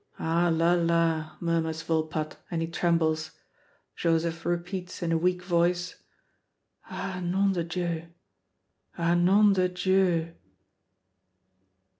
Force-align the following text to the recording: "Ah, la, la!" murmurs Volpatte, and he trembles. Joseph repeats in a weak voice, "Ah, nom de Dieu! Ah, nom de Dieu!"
"Ah, 0.17 0.49
la, 0.51 0.73
la!" 0.73 1.33
murmurs 1.39 1.83
Volpatte, 1.83 2.35
and 2.49 2.63
he 2.63 2.67
trembles. 2.67 3.33
Joseph 3.95 4.47
repeats 4.47 5.03
in 5.03 5.11
a 5.11 5.17
weak 5.19 5.43
voice, 5.43 5.93
"Ah, 6.89 7.21
nom 7.23 7.53
de 7.53 7.63
Dieu! 7.63 8.07
Ah, 8.97 9.13
nom 9.13 9.53
de 9.53 9.69
Dieu!" 9.69 10.33